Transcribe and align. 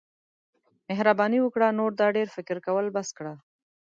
مهرباني 0.87 1.39
وکړه 1.41 1.67
نور 1.79 1.91
دا 1.99 2.07
ډیر 2.15 2.27
فکر 2.35 2.57
کول 2.65 2.85
بس 2.95 3.07
کړه. 3.17 3.33